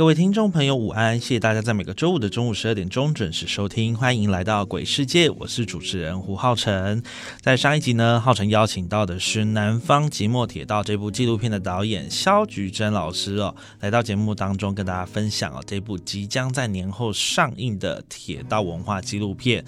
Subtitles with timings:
[0.00, 1.20] 各位听众朋友，午安！
[1.20, 7.02] 谢谢大家在每个周五的中午十二点钟准时收听，欢迎来到鬼世界，我是主持人胡浩辰。
[7.42, 19.62] 在上一集呢，浩辰邀请到的是《南方即墨铁道》这部纪录片的导演肖菊珍老师哦，来到节目当中跟大家分享哦这部即将在年后上映的铁道文化纪录片。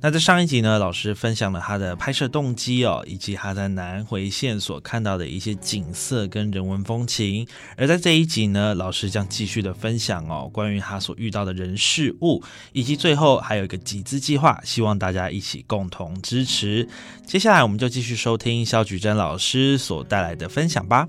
[0.00, 7.44] 那在上一集呢，老师分享了他的拍摄动机哦，以及他在南回线所看到的一些景色跟人文风情。
[7.76, 12.40] 而在这一集呢，老师将继续的分享哦，关于他所遇到的人事物，
[12.72, 16.88] 以及最后还有一个集资计划，希望大家一起共同支持。
[17.26, 21.08] 接下来我们就继续收听肖菊珍老师所带来的分享吧。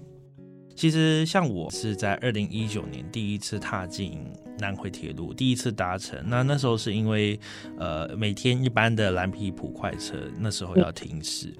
[0.80, 4.18] 其实像我是在二零一九年第一次踏进
[4.58, 6.18] 南回铁路，第一次搭乘。
[6.26, 7.38] 那那时候是因为，
[7.78, 11.54] 呃，每天一般的蓝皮普快车那时候要停驶。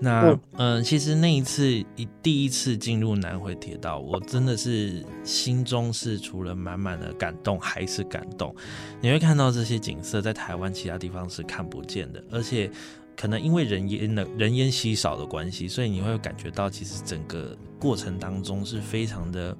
[0.00, 8.56] 那嗯，其实那一次一第一次进入南回铁道，我真的是心中是除了满满的感动还是感动。
[9.02, 12.70] 你会看到这些景色在台湾其他地方是看不见的，而且
[13.22, 17.56] 可能因为人烟的人烟稀少的关系，所以你会感觉到其实整个。
[17.78, 19.56] 过程当中是非常的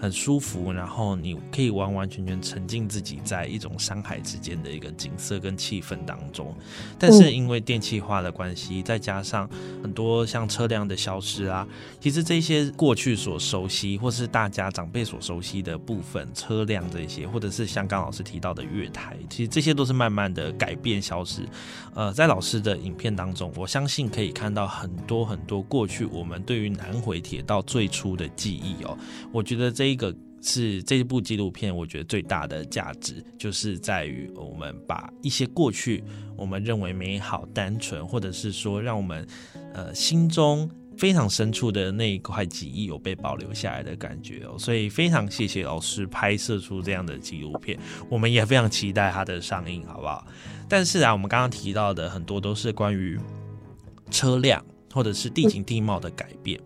[0.00, 6.52] 很舒服，然后你可以完完全全沉浸自己在一种山海之间的一个景色跟气氛当中。
[6.98, 9.48] 但是因为电气化的关系，再加上
[9.82, 11.66] 很多像车辆的消失啊，
[12.00, 21.42] 其实这些过去所熟悉或是大家长辈所熟悉的部分车辆这些，或者是像刚老师提到的月台，其实这些都是慢慢的改变消失。
[21.94, 27.60] 呃，在老师的影片当中，我相信可以看到很多很多过去我们对于南回铁道。
[27.70, 28.98] 最初的记忆哦，
[29.30, 36.02] 我觉得这一个是这部纪录片，我觉得最大的价值就是在于我们把一些过去
[36.36, 39.26] 我们认为美好、单纯，或者是说让我们
[39.74, 44.56] 呃心中非常深处的那一块记忆有被保留下来的感觉哦。
[44.58, 50.26] 所以非常谢谢老师拍摄出这样的纪录片，我们也非常期待它的上映，好不好？
[50.68, 53.18] 但是啊，我们刚刚提到的很多都是关于
[54.10, 54.64] 车辆。
[54.92, 56.60] 或者是地形地貌的改变，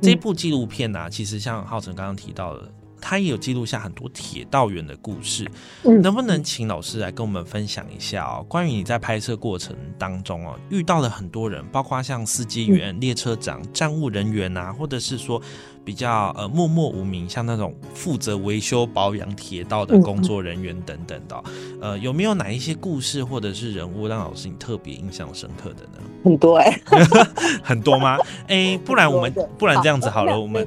[0.00, 5.50] 这部纪录片呢，其实像浩辰刚刚提到的，他也有记录下很多铁道员的故事。
[5.82, 8.44] 能不能请老师来跟我们分享一下哦？
[8.48, 15.40] 关于你在拍摄过程当中哦，遇到了很多人，包括像司机员、列车长、站务人员啊，或者是说。
[15.84, 21.44] 比较呃默默无名，像那种负责维修保养铁道的工作人员等等的，
[21.80, 25.98] 呃，有没有哪一些故事或者是人物让老师你特别印象深刻的呢？
[26.24, 26.80] 很多哎，
[27.62, 28.16] 很多吗？
[28.48, 30.66] 哎，不然我们不然这样子好了，我们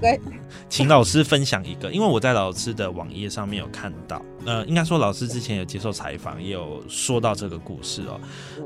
[0.69, 8.19] 请老师分享一个，因为我在老师的网页上面有看到，呃，应该说老师之前有接受采访，也有说到这个故事哦。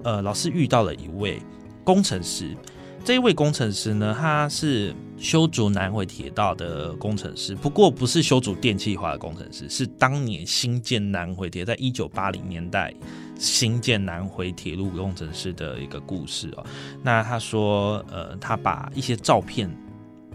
[0.04, 1.42] 呃，老师遇到了一位
[1.86, 2.56] 工程师。
[3.04, 12.94] 这一位工程师呢，他是修筑南回铁道的工程师，不过不是修筑电气化的工程师，是当年新建南回铁，在一九八零年代
[13.38, 16.66] 新建南回铁路工程师的一个故事哦。
[17.02, 19.70] 那他说，呃，他把一些照片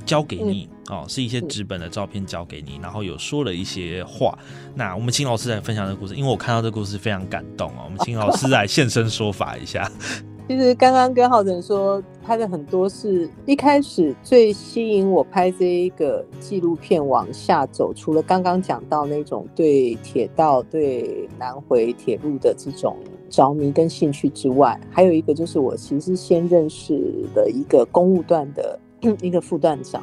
[0.05, 4.37] 交给你哦，是一些纸本的照片交给你，然后有说了一些话。
[4.75, 7.83] 那我们请老师来分享这个故事，因为我看到这个故事非常感动哦。
[7.85, 9.91] 我们请老师 来现身说法一下。
[10.49, 22.97] 其实刚刚跟浩辰说拍的很多是一开始最吸引我拍这一个纪录片往下走，除了刚刚讲到那种对铁道、对南回铁路的这种
[23.29, 28.79] 着迷跟兴趣之外，还有一个就是我其实先认识的一个公务段的
[29.21, 30.01] 一个副段长，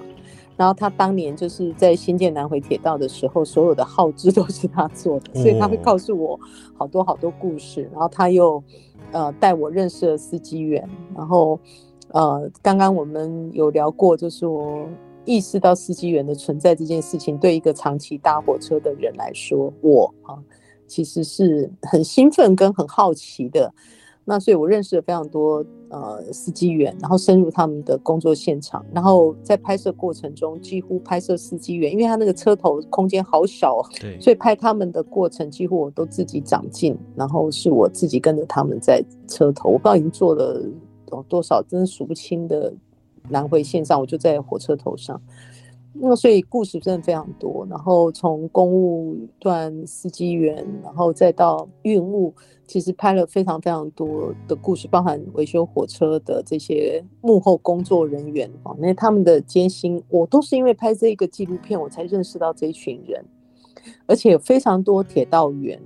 [0.57, 6.39] 然后他当年就是在新建南回铁道的时候，所有的号志都是他做的，所以他会告诉我
[6.77, 8.63] 好多好多故事，然后他又。
[9.11, 11.59] 呃，带我认识了司机员，然后，
[12.07, 14.87] 呃，刚刚我们有聊过，就是我
[15.23, 20.33] 意识到司机员的存在这件事情，对一个长期搭火车的人来说，我啊，
[20.87, 23.71] 其实是很兴奋跟很好奇的。
[24.25, 40.61] 那所以我认识了非常多呃司机员，然后深入他们的工作现场，然后在拍摄过程中几乎拍摄司机员，因为他那个车头空间好小，对，所以拍他们的过程几乎我都自己长进，然后是我自己跟着他们在车头，我不知道已经做了
[41.27, 42.73] 多少，真的数不清的
[43.29, 45.21] 南回线上，我就在火车头上。
[45.95, 52.33] 那所以故事真的非常多，然后从公务段司机员，然后再到运务，
[52.67, 63.23] 其实拍了非常非常多的故事，包含维修火车的这些幕后工作人员啊，那他们的艰辛，我都是因为拍这一个纪录片，我才认识到这一群人，
[64.07, 65.79] 而且非常多铁道员，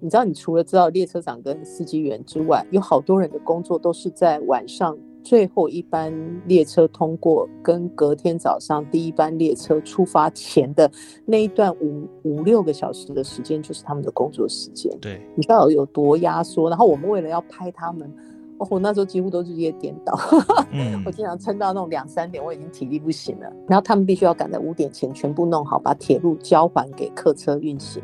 [0.00, 4.98] 你知道，你除了知道列车长跟司机员之外，有好多人的工作都是在晚上。
[5.22, 6.12] 最后一班
[6.46, 10.90] 列车通过，跟隔天早上第一班列车出发前的
[11.24, 14.90] 那一段五五六个小时的时间，就是他们的工作时间。
[15.00, 16.68] 对，你知道有多压缩？
[16.68, 18.10] 然后我们为了要拍他们，
[18.58, 20.18] 哦，我那时候几乎都日夜颠倒。
[20.72, 23.52] 嗯，我经常撑到那种两三点，我已经体力不行了。
[23.68, 28.02] 然后他们必须要赶在五点前全部弄好，把铁路交还给客车运行。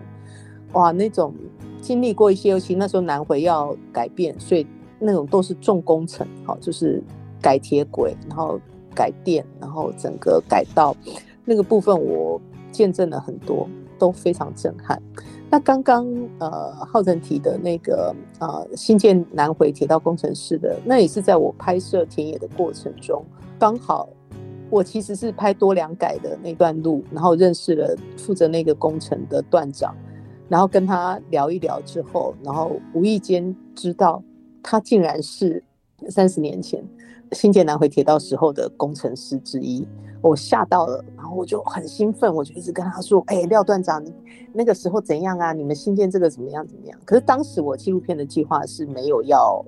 [0.72, 1.34] 哇，那种
[1.80, 4.66] 经历过一些，尤其那时候南回要改变，所以。
[4.98, 7.02] 那种都是重工程，好，就是
[7.40, 8.58] 改铁轨，然后
[8.94, 10.96] 改电，然后整个改道，
[11.44, 12.40] 那个部分我
[12.72, 15.00] 见证了很多，都非常震撼。
[15.48, 16.06] 那刚刚
[16.38, 23.24] 呃浩辰提的那个呃新建南回铁道工程师的，那也是在我拍摄田野的过程中，
[23.58, 24.08] 刚好
[24.70, 29.94] 我其实是拍多良改的那段路，然后认识了负责那个工程的段长，
[30.48, 34.22] 然后跟他聊一聊之后，然后无意间知道。
[34.68, 35.62] 他竟然是
[36.08, 36.84] 三十年前
[37.30, 39.86] 新建南回铁道时候的工程师之一，
[40.20, 44.12] 我吓到了，然后我就很兴奋，我就一直跟他说：“哎，廖段长，你
[44.52, 45.52] 那个时候怎样啊？
[45.52, 49.64] 你们新建这个怎么样怎么样？”可是当时我纪录片的计划是没有要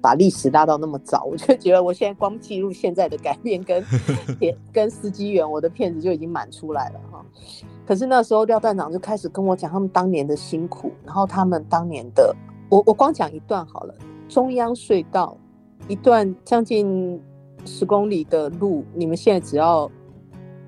[0.00, 3.84] 把历史拉到那么早，我就觉得我现在光记录现在的改变跟
[4.72, 7.26] 跟司机员，我的片子就已经满出来了哈。
[7.84, 12.32] 可是那时候廖段长就开始跟我讲他们当年的辛苦，然后他们当年的，
[12.68, 13.94] 我我光讲一段好了。
[14.30, 15.36] 中央隧道
[15.88, 17.20] 一段将近
[17.64, 19.90] 十公里的路，你们现在只要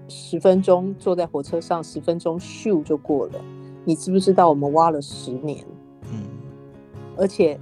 [0.09, 3.35] 十分钟坐在火车上，十分钟咻就过了。
[3.85, 5.65] 你知不知道我们挖了十年？
[6.11, 6.25] 嗯，
[7.17, 7.57] 而且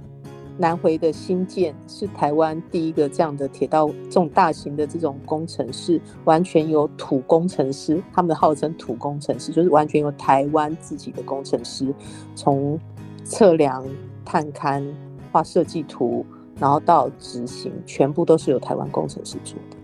[0.57, 11.93] 南回的新建是台湾第一个这样的铁道，这种大型的这种工程是完全由土工程师，他们号称土工程师，就是完全由台湾自己的工程师
[12.33, 12.79] 从
[13.23, 13.85] 测量、
[14.25, 14.83] 探勘。
[15.31, 16.25] 画设计图，
[16.59, 19.77] 然后到执行，全部都是由台湾工程师做的。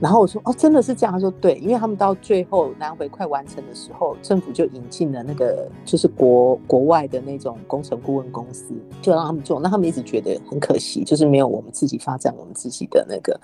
[0.00, 9.60] 然后我说：“哦，真的是这样？”他说：“对，因为他们到最后南回快完成的时候，政府就引进了那个就是国国外的那种工程顾问公司，就让他们做。
[9.60, 13.40] 那他们一直觉得很可惜，就是没有我们自己发展我们自己的那个。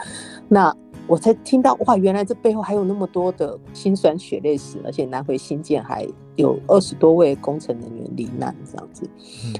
[0.48, 0.74] 那
[1.08, 6.06] 我才听到哇，原来这背后还有那么多的辛酸血泪史，而且南回新建还。”
[6.38, 9.10] 有二十多位工程人员罹难，这样子。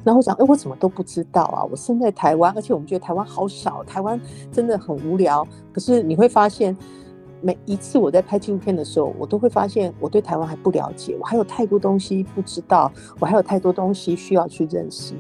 [0.05, 1.65] 然后我想，哎，我怎么都不知道啊？
[1.65, 4.21] 我生在台湾，而且我们觉得台湾好少，台湾
[4.53, 5.45] 真的很无聊。
[5.73, 6.77] 可是你会发现，
[7.41, 15.15] 每一次我在拍纪录片的时候，我都会发现我对台湾还不了解，我还有太多东西不知道，我还有太多东西需要去认识。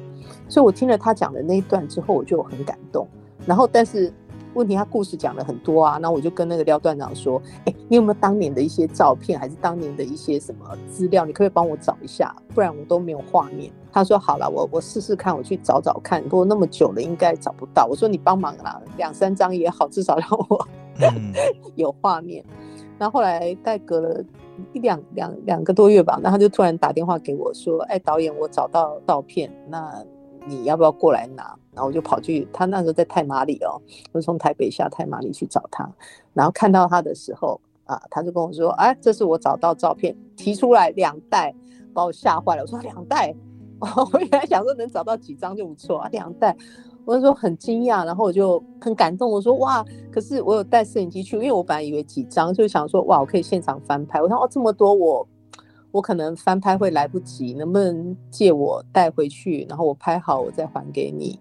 [0.49, 3.05] 所以我听了他讲的那一段之后，我就很感动。
[3.45, 4.15] 然后，但是。
[4.55, 11.25] 问题他故事讲了很多啊，那我就跟那个廖段长说：“哎，你有没有当年的一些照片，还是当年的一些什么资料？
[11.25, 16.23] 你可以帮我找一下，不然我都没有画面。”他说：“好了，我我试试看，我去找找看。
[16.23, 20.69] 不过那么久了，应该找不到。”我说：“你帮忙啦，两三张也好，至少让我
[21.77, 22.45] 有画面。”
[22.99, 24.25] 然后后来再隔了
[24.73, 30.05] 一两两两个多月吧，那他就突然打电话给我说：“哎，导演，我找到照片，那。”
[30.49, 31.57] 你要不要过来拿？
[31.73, 33.81] 然后我就跑去，他那时候在太马里哦，
[34.13, 35.89] 我从台北下太马里去找他，
[36.33, 41.55] 然后看到他的时候啊，他就跟我说：“哎，这是我找到照片，提出来两袋，
[41.95, 43.35] 把我吓坏了。”我说：“两袋？”
[43.79, 46.57] 我原来想说能找到几张就不错啊，两袋，
[47.05, 55.27] 我就说很惊讶，然后我就很感动，我说：“哇！”可是我有带摄影机去，因为我本来以为几张，就想说：“哇，我可以现场翻拍。”我说：“哦，这么多我。”
[55.91, 59.65] 我可能翻拍会来不及，能不能借我带回去？
[59.69, 61.41] 然后我拍好，我再还给你。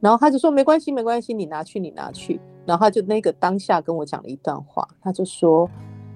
[0.00, 2.40] 然后他就说没关系，没关系，你拿去，你拿去。
[2.64, 5.68] 然后他就那个当下跟我讲了一段话，他就说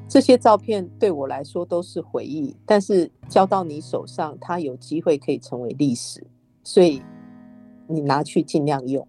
[0.07, 6.25] 这些照片对我来说都是回忆，但是交到你手上，它有机会可以成为历史，
[6.63, 7.03] 所以
[7.89, 9.05] 你拿去尽量用。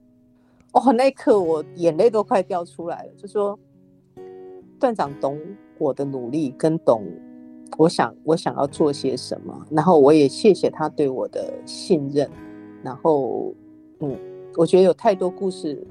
[0.71, 3.59] 哦，那一刻我眼泪都快掉出来了，就说
[4.79, 5.39] 段长懂
[5.77, 7.03] 我的努力，跟懂。
[7.77, 12.29] 我想，我想要做些什么，然后我也谢谢他对我的信任，
[12.83, 13.53] 然后，
[13.99, 14.17] 嗯，
[14.55, 15.85] 我觉得有太多故事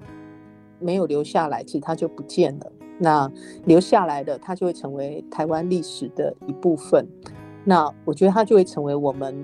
[0.78, 2.72] 没有留下来，其实它就不见了。
[2.98, 3.30] 那
[3.64, 7.06] 留下来的，它就会成为台湾历史的一部分。
[7.64, 9.34] 那我觉得它就会成为我们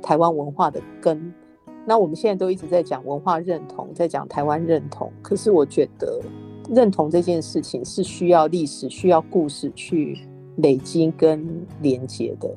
[0.00, 1.32] 台湾文化的根。
[1.84, 5.12] 那我们现在都一直在讲文化认同，在讲台湾认同。
[5.20, 6.20] 可是我觉得
[6.70, 10.18] 认同这件事情是需要历史、需要故事去
[10.56, 11.46] 累积跟
[11.80, 12.48] 连接的。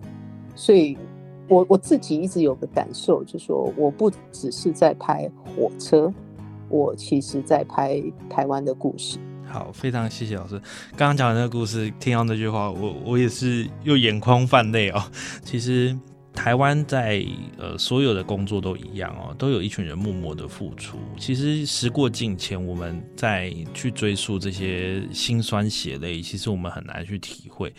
[0.55, 0.97] 所以，
[1.47, 6.13] 我我自己一直有个感受，就是说我不只是在拍火车，
[6.69, 9.17] 我其实在拍台湾的故事。
[9.45, 10.59] 好，非常谢谢老师
[10.95, 15.03] 刚刚讲的那个故事，听到那句话，我我也是又眼眶泛泪哦。
[15.43, 15.97] 其实。
[16.35, 17.25] 台湾在
[17.57, 20.99] 呃所有的工作都一样哦，都有一群人默默的付出。
[21.17, 27.73] 其实时过境迁，我们再去追溯这些辛酸血泪，其实我们很难去体会。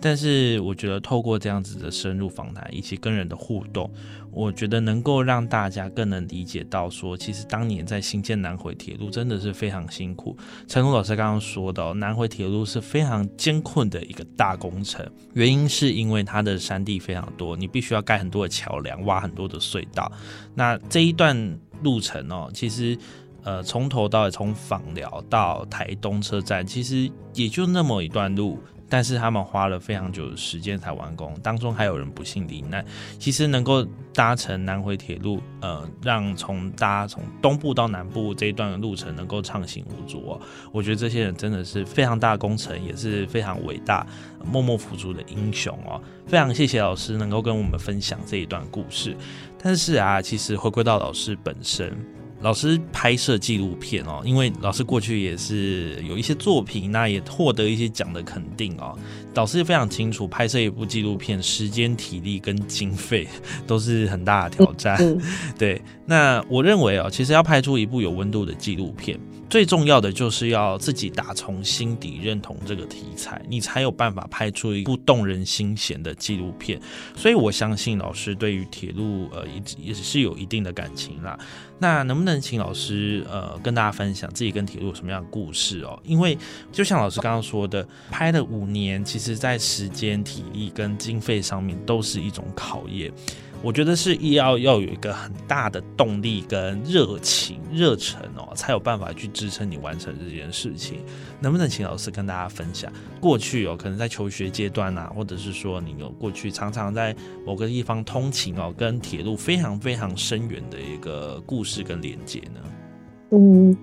[0.00, 3.90] 但是我觉得透过这样子的深入访谈以及跟人的互动。
[4.36, 10.36] 我觉得能够让大家更能理解到，说其实当年在新建南回铁路真的是非常辛苦。
[10.68, 20.12] 陈龙老师刚刚说到，南回铁路是非常艰困的一个大工程，原因是因为它的山地非常多，你必须要盖很多的桥梁，挖很多的隧道。
[20.54, 22.94] 那这一段路程哦，其实
[23.42, 28.58] 呃从头到尾，从访寮到台东车站，其实也就那么一段路。
[28.88, 32.84] 但是他们花了非常久的时间才完工，当中还有人不幸罹难。
[33.18, 40.40] 其实能够搭乘南回铁路，呃，让从搭从东部到南部这一段的路程能够畅行无阻哦，
[40.72, 44.06] 我觉得这些人真的是非常大的工程，也是非常伟大、
[44.44, 46.00] 默默付出的英雄哦。
[46.26, 49.16] 非常谢谢老师能够跟我们分享这一段故事。
[49.62, 51.96] 但是啊，其实回归到老师本身。
[52.40, 58.96] 老师拍摄纪录片哦，因为老师过去也是有一些作品，那也获得一些奖的肯定哦。
[59.34, 63.26] 老师也非常清楚，拍摄一部纪录片，时间、体力跟经费
[63.66, 64.96] 都是很大的挑战。
[65.58, 69.18] 对，那我认为哦，其实要拍出一部有温度的纪录片。
[69.48, 76.80] 最重要的就是要自己打从心底认同这个题材，你才有办法拍出一部动人心弦的纪录片。
[77.14, 81.38] 所以我相信老师对于铁路呃也也是有一定的感情啦。
[81.78, 85.98] 那能不能请老师呃跟大家分享自己跟铁路有什么样的故事哦？
[86.04, 86.36] 因为
[86.72, 93.12] 就像老师刚刚说的，拍了五年，其实在时间、体力跟经费上面都是一种考验。
[93.62, 100.98] 我觉得是要要有一个很大的动力跟热情、热忱哦，才有办法去支撑你完成这件事情。
[101.40, 107.16] 能不能请老师跟大家分享过去哦，可能在求学阶段啊，或者是说你有过去常常在
[107.46, 112.60] 某个地方通勤哦，跟铁路非常非常深远的一个故事跟连接呢？
[113.32, 113.76] 嗯，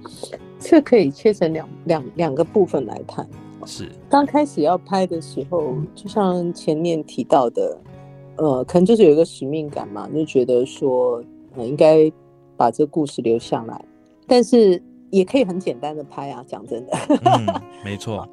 [0.57, 3.27] 这可以切成两两两个部分来谈。
[3.65, 7.77] 是刚开始要拍的时候，就像前面提到的。
[8.35, 11.23] 呃，可能就是有一个使命感嘛，就觉得说，
[11.55, 12.11] 呃，应该
[12.57, 13.85] 把这个故事留下来，
[14.25, 17.45] 但是也可以很简单的拍啊，讲真的， 嗯，
[17.85, 18.27] 没错。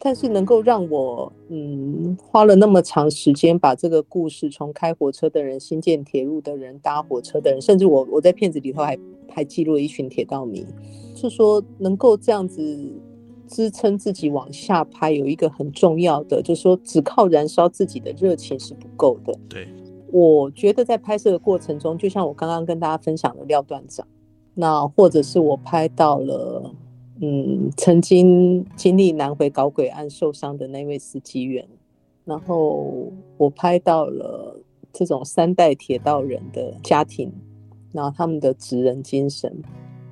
[0.00, 10.64] 但是能够让我，嗯，花了那么长时间把这个故事从开火车的人、新建铁路的人、搭火车的人，甚至我我在片子里头还还记录了一群铁道迷，
[11.14, 12.92] 是说能够这样子。
[13.50, 19.32] 支撑自己往下拍，有一个很重要的，就是说，只靠燃烧自己的热情是不够的。
[19.48, 19.66] 对，
[20.12, 24.06] 我觉得在拍摄的过程中，就像我刚刚跟大家分享的廖段长，
[24.52, 26.70] 那或者是我拍到了，
[27.20, 31.66] 嗯，曾经经历南回搞鬼案受伤的那位司机员，
[32.24, 34.60] 然后我拍到了
[34.92, 37.32] 这种三代铁道人的家庭，
[37.92, 39.52] 然后他们的职人精神。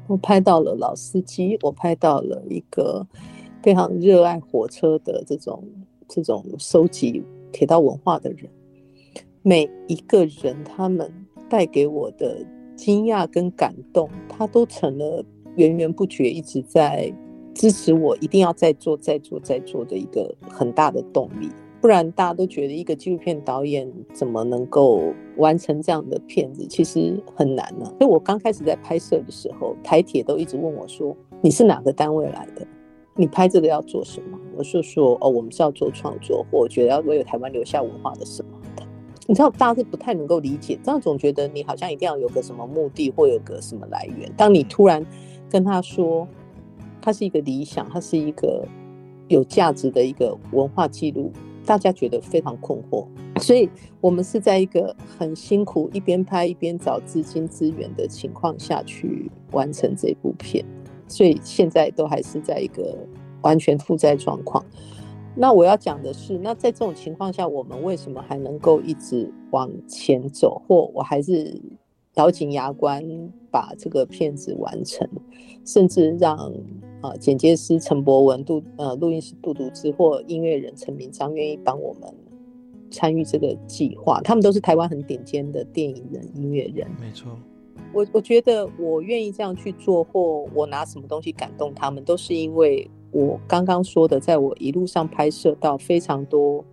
[0.08, 3.06] 我拍到了老司机，我拍到了一个
[3.62, 5.62] 非常热爱火车的这种
[6.08, 7.22] 这种收集
[7.52, 8.50] 铁道文化的人。
[9.42, 11.12] 每一个人，他们
[11.48, 12.44] 带给我的
[12.74, 15.24] 惊讶跟感动，他都成了
[15.56, 17.12] 源源不绝一直在
[17.54, 21.48] 支持我，一定要再做、再做、再做的一个很大的动力。
[21.80, 27.84] 不然大家都觉得一个纪录片导演怎么能够完成这样的片子，其实很难呢。
[27.98, 32.66] 所以我刚开始在拍摄的时候，台铁都一直问我说：“你是哪个单位来的？
[33.14, 38.82] 你拍这个要做什么？”我就说：“哦，我们是要做创作，或我觉得要为台湾留下文化的什么的。”
[39.28, 44.32] 你知道，大家是不太能够理解，这样总觉得你好像一定要有个什么目的，或有个什么来源。
[44.36, 45.04] 当你突然
[45.50, 46.26] 跟他说，
[47.00, 48.66] 它是一个理想，它是一个
[49.28, 51.32] 有价值的一个文化记录。
[51.64, 53.04] 大家觉得非常困惑，
[53.40, 53.68] 所以
[54.00, 60.64] 我们是在一个很辛苦，一边拍一边找资金资源的情况下去完成这部片，
[61.08, 62.96] 所以现在都还是在一个
[63.42, 64.64] 完全负债状况。
[65.34, 71.60] 那我要讲的是，那在这种情况下，我们为什么还能够一直往前走，或我还是
[72.16, 73.02] 咬紧牙关
[73.50, 75.08] 把这个片子完成，
[75.64, 76.36] 甚至让
[77.00, 82.12] 啊剪接师陈博文、杜呃录音师杜笃之或音乐人陈明章愿意帮我们
[82.90, 86.88] 参与这个计划，他们都是台湾很顶尖的电影人、音乐人。
[86.98, 87.30] 没错，
[87.92, 96.64] 我我觉得我愿意这样去做，或我拿什么东西感动他们，都是因为我刚刚说的，在我一路上拍摄到非常多。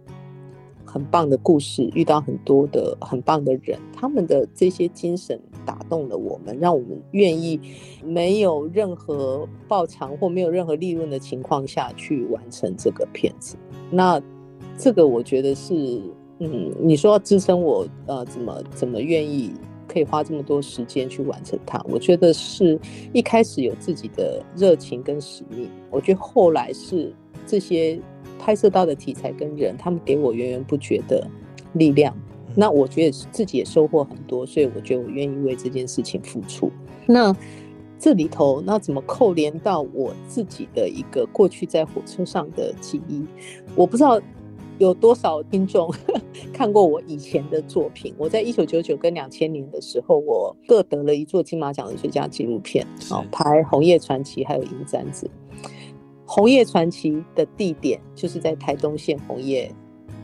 [0.85, 7.59] 很棒的故事，遇到很多的很棒的人，他们的这些精神打动了我们，让我们愿意
[8.03, 13.55] 没有任何报偿或没有任何利润的情况下去完成这个片子。
[13.89, 14.21] 那
[14.77, 16.01] 这个我觉得是，
[16.39, 19.53] 嗯，你说要支撑我，呃，怎么怎么愿意
[19.87, 21.83] 可以花这么多时间去完成它？
[21.89, 22.79] 我觉得是
[23.13, 27.13] 一开始有自己的热情跟使命，我觉得后来是
[27.47, 27.99] 这些。
[28.39, 31.27] 拍摄到的题材跟人，他们给我源源不绝的
[31.73, 32.15] 力量。
[32.55, 36.71] 那我觉得自己也收获很多，所以我觉得我愿意为这件事情付出。
[37.07, 37.35] 那
[37.97, 43.25] 这里头，那怎么扣连到我自己的一个过去在火车上的记忆？
[43.75, 44.21] 我不知道
[44.77, 45.91] 有多少听众
[46.53, 48.13] 看过我以前的作品。
[48.17, 55.27] 我在一九九九跟两千年的时候，我各得了一座金马奖的最佳纪录片，哦，拍《红叶传奇》还有《银簪子》。
[56.35, 59.71] 红叶传奇的地点就是在台东县红叶，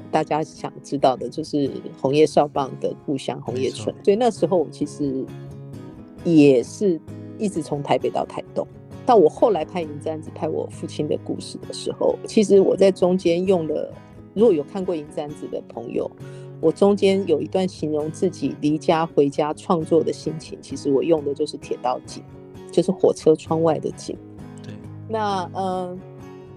[0.09, 1.69] 大家想知道的就是
[2.01, 3.95] 红叶少棒的故乡红叶村。
[4.03, 5.23] 所以那时候我其实
[6.23, 6.99] 也是
[7.37, 8.67] 一直从台北到台东。
[9.05, 13.93] 到我后来拍《银簪子》拍我父亲的故事的时候，其实我在中间用了，
[14.33, 16.09] 如果有看过《银簪子》的朋友，
[16.59, 22.23] 我中间有一段形容自己离家回家创作的心情，其实我用的就是铁道景，
[22.71, 24.17] 就是火车窗外的景。
[25.11, 25.97] 那呃，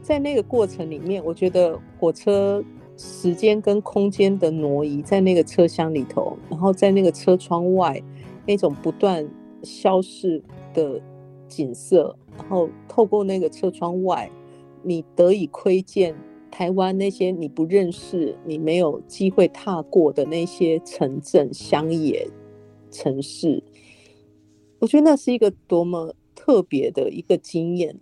[0.02, 2.62] 在那个过程里面，我觉得火车
[2.98, 8.00] 时间跟空间的挪移，在那个车厢里头，然后在那个车窗外
[8.46, 9.26] 那种不断
[9.62, 10.42] 消逝
[10.74, 11.00] 的
[11.48, 14.30] 景色，然后透过那个车窗外，
[14.82, 16.14] 你得以窥见
[16.50, 22.28] 台湾那些你不认识、你没有机会踏过的那些城镇、乡野、
[22.90, 23.62] 城市，
[24.78, 27.96] 我觉得那是一个多么特别的一个经验。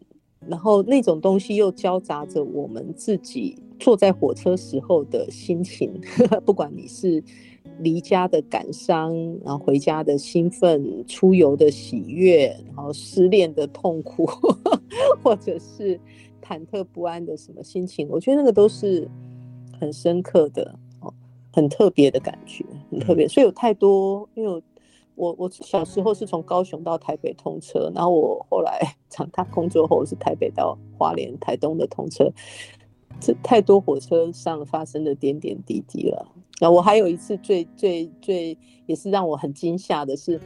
[0.48, 5.92] 然后那种东西又交杂着我们自己坐在火车时候的心情，
[6.44, 7.22] 不管你是
[7.78, 14.26] 离家的感伤，然后回家的兴奋，出游的喜悦，然后失恋的痛苦，
[15.22, 15.98] 或者是
[16.42, 19.06] 忐忑不安的什么心情，我觉得那个都是
[19.78, 21.12] 很深刻的哦，
[21.52, 23.28] 很特别的感觉，很特别。
[23.28, 24.50] 所以有太多，因为。
[24.50, 24.62] 我
[25.20, 28.80] 我我小时候是从高雄到台北通车，然后我后来
[29.10, 32.32] 长大工作后是台北到花莲、台东的通车，
[33.20, 36.26] 这太多火车上发生的点点滴滴了。
[36.58, 38.56] 那我还有一次最最最
[38.86, 40.40] 也是让我很惊吓的是，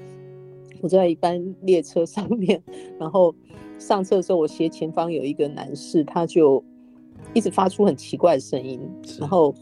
[0.83, 2.61] 我在一班列车上面，
[2.99, 3.33] 然后
[3.79, 6.65] 上车的时候，我斜前方有一个男士，他就
[7.33, 8.81] 一直发出很奇怪的声音，
[9.21, 9.55] 然后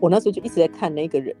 [0.00, 1.36] 我那时候就一直在看那个人，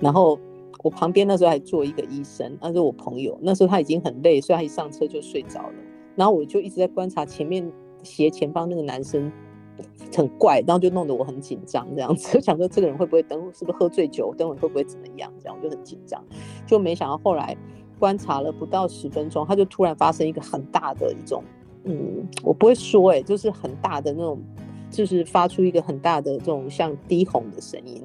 [0.00, 0.36] 然后。
[0.82, 3.38] 我旁边那时候还坐一个医生，那是我朋友。
[3.42, 5.74] 那时候他已经很累，所以他一上车就睡着了。
[6.16, 7.70] 然后我就一直在观察前面
[8.02, 9.30] 斜前方那个男生，
[10.16, 15.30] 很怪，然后就弄得我很紧张，这样子 想说这个人会不会等是不是喝醉酒，等会会不会怎么样？
[15.38, 16.22] 这样我就很紧张。
[16.66, 17.54] 就没想到后来
[17.98, 21.44] 观察了不到十分钟，他就突然发生一个很大的一种，
[21.84, 24.38] 嗯，我不会说哎，就是很大的那种，
[24.90, 28.02] 就是发出一个很大的这种像低吼的声音，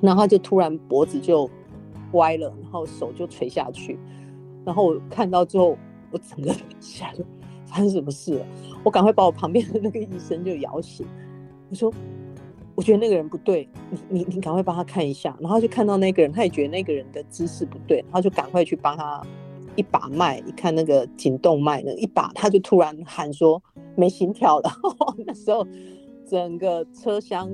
[0.00, 1.50] 然后他就突然脖子就。
[2.12, 3.98] 歪了，然后手就垂下去，
[4.64, 5.76] 然后我看到之后，
[6.10, 7.24] 我整个吓就
[7.66, 8.46] 发生什么事了？
[8.84, 11.06] 我赶快把我旁边的那个医生就摇醒，
[11.70, 11.92] 我说
[12.74, 19.22] ：“我觉得那个人不对，你你你赶快帮他看一下。”然后就看到那个人，他也觉得那个人的姿势不对，然后就赶快去帮他
[19.76, 23.62] 一把脉，一看那个颈动脉呢，一把他就突然喊说
[23.96, 24.70] ：“没心跳了。
[25.26, 25.66] ”那时候
[26.26, 27.50] 整个车厢。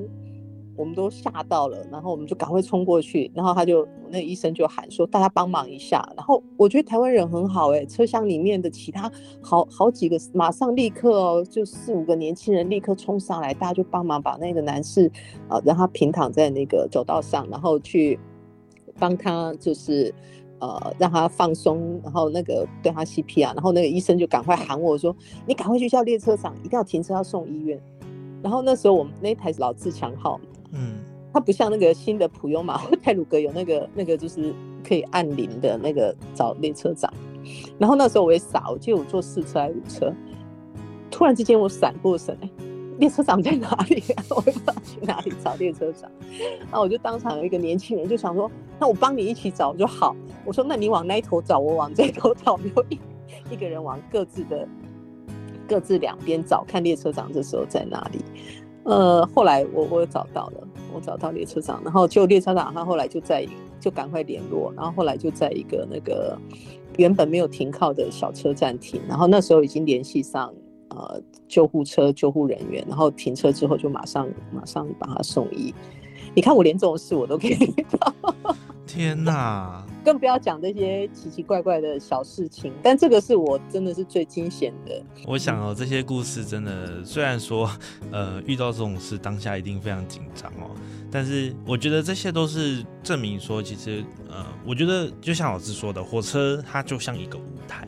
[0.79, 9.11] 我们都吓到了，然后我们就赶快冲过去，然后他就那医生就喊说大家帮忙一下，然后我觉得台湾人很好哎，车厢里面的其他
[9.43, 15.11] 好好几个马上立刻哦，就四五个年轻人立刻冲上来，大家就帮忙把那个男士
[15.49, 18.17] 啊让他平躺在那个走道上，然后去
[19.01, 20.14] 帮他就是
[20.61, 25.12] 呃让他放松，然后那个对他 CPR，然后那个医生就赶快喊我说
[25.45, 27.81] 你赶快去叫列车长，一定要停车要送医院，
[28.43, 30.41] 然后那时候我们那台老自强号。
[30.72, 30.98] 嗯，
[31.33, 34.54] 它不像那个新的普悠玛或 泰鲁格有那个那个就是
[34.87, 37.12] 可以按铃的那个找列车长。
[37.78, 40.12] 然后那时候我也傻，我记得我坐四车还是五车，
[41.11, 42.50] 突然之间我闪过神，哎，
[42.98, 44.02] 列车长在哪里？
[44.28, 46.11] 我不知道去哪里找列车长。
[46.61, 50.14] 然后我就当场有一个年轻人就想说，那我帮你一起找就好。
[50.44, 52.98] 我说那你往那一头找，我往这头找， 就一
[53.50, 54.68] 一个人往各自的
[55.66, 58.18] 各自两边找，看列车长这时候在哪里。
[58.88, 63.46] 呃，后来我我找到了，我找到列车长，然后就列车长他后来就在
[63.79, 66.37] 就赶快联络，然后后来就在一个那个
[66.96, 70.53] 原本没有停靠的小车站停，然后那时候已经联系上。
[70.90, 75.72] 呃，救护车、救护人员，然后停车之后就马上马上把他送医。
[76.35, 78.14] 你看我连这种事我都可以遇到，
[78.98, 79.87] 天哪！
[80.04, 82.72] 更不要讲这些奇奇怪怪的小事情。
[82.82, 85.00] 但这个是我真的是最惊险的。
[85.24, 87.70] 我想哦，这些故事真的，虽然说
[88.11, 90.74] 呃遇到这种事当下一定非常紧张哦，
[91.12, 97.87] 但是我觉得这些都是证明说，其实呃，我觉得就像老师说的，火车它就像一个舞台。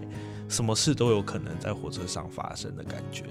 [0.50, 3.24] 什么事都有可能在火车上发生的感觉，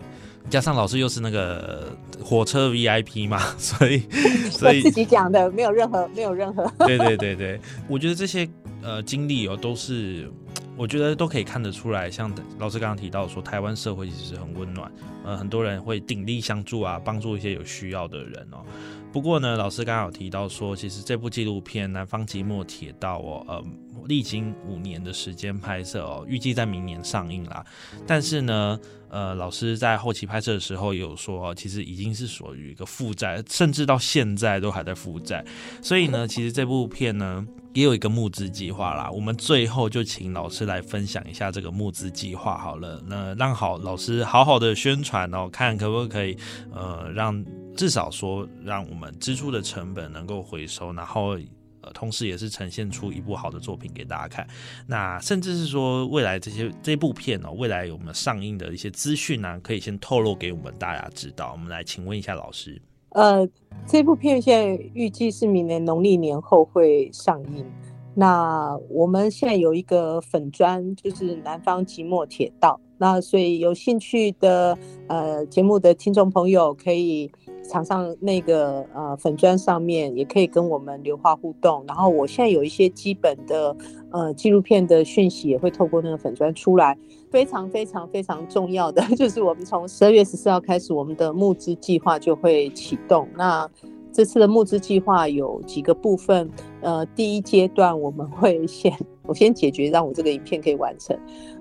[0.49, 3.99] 加上老师又是那个火车 VIP 嘛， 所以
[4.49, 6.65] 所以自己讲的没有任何没有任何。
[6.87, 8.49] 对对对对，我觉得这些
[8.81, 10.31] 呃经历哦，都是
[10.77, 14.89] 我觉得都可以看得出来，像老师刚刚提到说，台湾社会其实很温暖，
[15.25, 18.63] 呃，很多人会鼎力相助啊，帮助一些有需要的人哦。
[19.11, 23.63] 不过呢，老师刚刚有提到说，其实这部纪录片《南方寂寞铁道》哦，呃。
[24.09, 27.63] 历经五年的时间拍摄哦，预计在明年上映啦。
[28.07, 28.77] 但是呢，
[29.09, 35.45] 呃，老师在后期拍摄的时候有说，其实已经是属于一个负债，甚至到现在都还在负债。
[35.81, 39.11] 所以呢，其实这部片呢也有一个募资计划啦。
[39.11, 43.01] 我们最后就请老师来分享一下这个募资计划好了。
[43.05, 46.35] 那让好老师好好的宣传哦，看可不可以
[46.73, 47.45] 呃让
[47.77, 51.37] 至少说让我们支出的成本能够回收，然后。
[51.81, 54.47] 呃，同时也是呈现出一部好的作品给大家看。
[54.87, 61.51] 那甚至是说，未来这些这部片哦，未来我们上映的一些资讯呢，可以先透露给我们大家知道。
[61.51, 62.81] 我们来请问一下老师。
[63.09, 63.47] 呃，
[63.87, 67.65] 这部片现在预计是明年农历年后会上映。
[68.13, 72.79] 那我们现在有一个粉砖，就是南方即墨铁道。
[72.99, 77.31] 那所以有兴趣的呃节目的听众朋友可以。
[77.67, 83.75] 场上那个呃粉砖上面也可以跟我们留话互动，然后我现在有一些基本的
[84.09, 86.97] 呃纪录片的讯息也会透过那个粉砖出来。
[87.29, 93.27] 非常非常非常重要的 就是我们从十二月十四号开始，我们的募资计划就会启动。
[93.35, 93.69] 那
[94.11, 96.49] 这次的募资计划有几个部分，
[96.81, 101.17] 呃，第一阶段我们会先我先解决让我这个影片可以完成。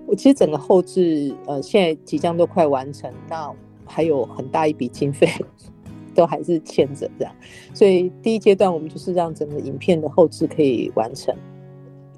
[0.06, 3.52] 我其实整个后置呃现在即将都快完成，那
[3.84, 5.28] 还有很大一笔经费。
[6.14, 7.32] 都还是欠着这样，
[7.72, 11.32] 所以第一阶段我们就是让整个影片的后置可以完成。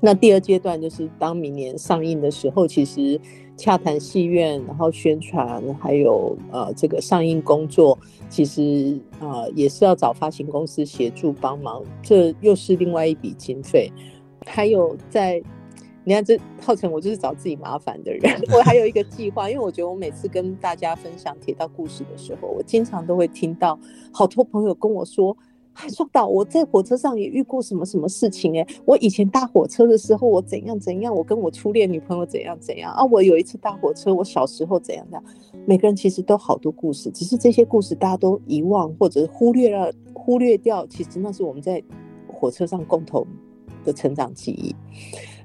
[0.01, 3.21] 那第二阶段就是当明年上映的时候，其实
[3.61, 7.99] 洽谈戏院，然后宣传，还有呃这个上映工作，
[8.31, 13.93] 其实啊也是要找发行公司协助帮忙，这又是另外一笔经费。
[14.47, 15.43] 还有在。
[16.03, 18.23] 你看，这浩成，我就是找自己麻烦的人。
[18.57, 23.79] 我还有一个计划，因为我觉得我每次跟大家分享铁道故事的时候，我经常都会听到
[24.11, 25.37] 好多朋友跟我说
[25.75, 35.25] ：“哎，说到我在火车上也遇过什么什么事情，哎，我以前搭火车的时候，我怎样怎样，我跟我初恋女朋友怎样怎样啊，我有一次搭火车，我小时候怎样怎样。”
[35.67, 40.87] 每个人其实都好多故事，只是这些故事大家都遗忘或者忽略了，忽略掉。
[40.87, 41.83] 其实那是我们在
[42.27, 43.27] 火车上共同
[43.85, 44.75] 的成长记忆。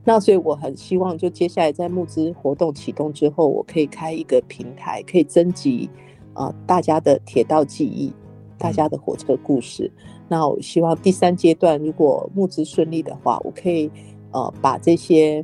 [0.03, 5.89] 那所以我很希望，就接下来在募资活动启动之后，我可以开一个平台，可以征集
[6.33, 8.13] 啊大家的铁道记忆，
[8.57, 9.91] 大家的火车故事。
[10.27, 13.89] 那我希望第三阶段如果募资顺利的话，我可以
[14.31, 15.43] 呃把这些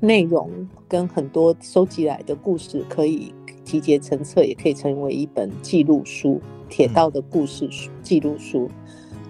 [0.00, 0.48] 内容
[0.88, 8.68] 跟很多收集来的故事，可以集结成册，也可以成为一本记录书，铁道的故事书记录书。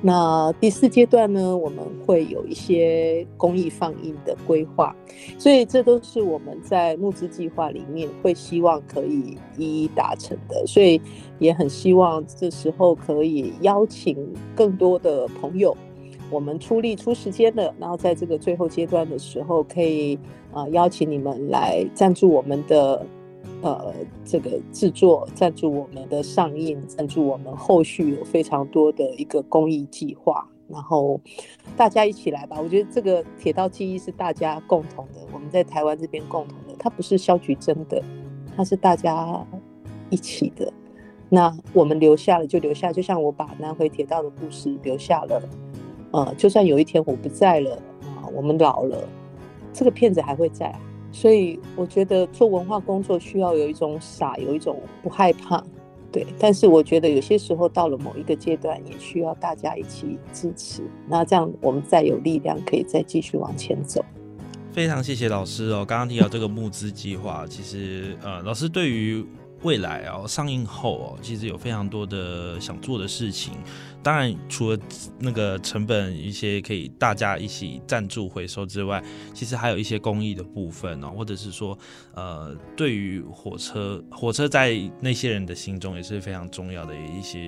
[0.03, 4.97] 那第四阶段呢，我们会有一些公益放映的规划，
[5.39, 10.99] 所以这都是我们在募资计划里面会希望可以一一达成的，所以
[11.39, 14.17] 也很希望这时候可以邀请
[14.57, 15.77] 更多的朋友，
[16.31, 20.19] 我们出力出时间的，然后在这个最后阶段的时候，可以
[20.51, 23.05] 啊邀请你们来赞助我们的。
[23.63, 23.95] 呃，
[24.25, 31.21] 这个制作赞助我们的上映，赞助我们后续有非常多的一个公益计划，然后
[31.77, 32.57] 大家一起来吧。
[32.59, 38.03] 我觉得这个铁道记忆是大家共同的，我们在台湾这边共同的，它不是肖局真的，
[38.57, 39.47] 它是大家
[40.09, 40.73] 一起的。
[41.29, 45.43] 那我们留下了就留下，就像我把南回铁道的故事留下了。
[46.13, 49.07] 呃，就算有一天我不在了啊，我们老了，
[49.73, 50.75] 这个片子还会在。
[51.13, 55.63] 所以我觉得做文化工作需要有一种傻，有一种不害怕，
[56.13, 64.05] 对，但是我觉得有些时候到了某一个阶段，也需要大家一起支持，那这样我们再有力量可以再继续往前走。
[64.73, 69.25] 非常谢谢老师哦，刚刚提到这个募资计划，其实呃，老师对于
[69.63, 73.55] 未来哦上映后哦，其实有非常多的想做的事情。
[74.03, 74.79] 当然，除了
[75.19, 79.03] 那个成本一些可以大家一起赞助回收之外，
[79.35, 81.79] 其实还有一些公益的部分哦，或者是说，
[82.15, 87.41] 呃，对于火车，火车在那些人的心中也是非常重要的一些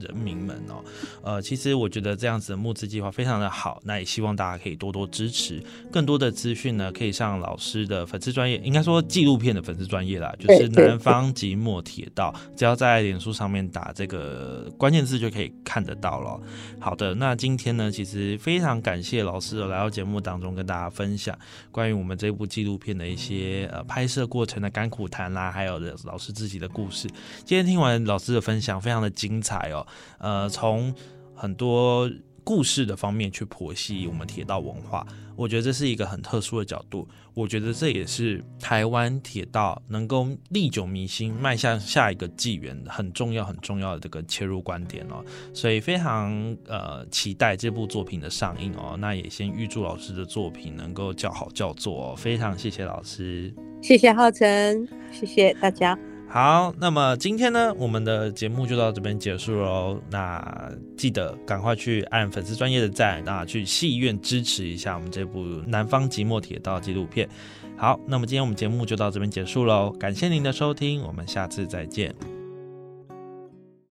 [0.00, 0.84] 人民们哦。
[1.22, 5.62] 呃，其实我觉得这样子的募资计划非常的好，那也希望大家可以多多支持。
[5.92, 15.83] 更多的资讯呢，可以上老师的粉丝专业，应该说纪录片的粉丝专业啦，就是南方即墨铁道，只要在脸书上面打这个关键字就可以看。
[15.84, 16.40] 得到了，
[16.80, 21.38] 好的，那今天呢，其实非常感谢老师来到节目当中跟大家分享
[21.70, 27.08] 关于我们这部纪录片的一些呃拍摄过程的甘苦谈啦，还有老师自己的故事。
[27.44, 29.86] 今天听完老师的分享，非常的精彩哦，
[30.18, 30.94] 呃，从
[31.34, 32.10] 很多。
[32.44, 35.04] 故事的方面去剖析我们铁道文化，
[35.34, 37.08] 我觉得这是一个很特殊的角度。
[37.32, 45.24] 我觉得这也是台湾铁道能够历久弥新、迈向下一个纪元很重要、很重要的这个切入观点哦。
[45.52, 48.96] 所以非常呃期待这部作品的上映哦。
[49.00, 52.14] 那也先预祝老师的作品能够叫好叫座。
[52.14, 53.52] 非常谢谢老师，
[53.82, 55.98] 谢谢浩辰，谢谢大家。
[56.28, 60.00] 好，那么今天呢，我们的节目就到这边结束喽。
[60.10, 67.28] 那记得赶快去按粉丝专业的赞，那去戏院支持一下我们这部《南方即墨铁道》纪录片。
[67.76, 72.12] 好，那么今天我们节目就到这边结束喽，感谢您的收听，我们下次再见。